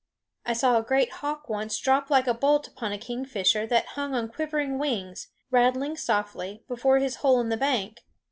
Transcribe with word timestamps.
I 0.47 0.53
saw 0.53 0.79
a 0.79 0.83
great 0.83 1.11
hawk 1.11 1.47
once 1.47 1.77
drop 1.77 2.09
like 2.09 2.25
a 2.25 2.33
bolt 2.33 2.67
upon 2.67 2.91
a 2.91 2.97
kingfisher 2.97 3.67
that 3.67 3.85
hung 3.93 4.15
on 4.15 4.29
quivering 4.29 4.79
wings, 4.79 5.27
rattling 5.51 5.95
softly, 5.95 6.63
before 6.67 6.97
his 6.97 7.17
hole 7.17 7.39
in 7.39 7.49
the 7.49 7.55
bank. 7.57 7.99